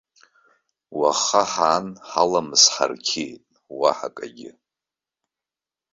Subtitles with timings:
[0.99, 3.43] Уаха ҳаан, ҳаламыс ҳарқьиеит,
[3.79, 4.51] уаҳа акгьы.